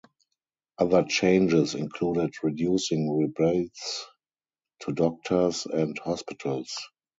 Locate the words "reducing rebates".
2.41-4.07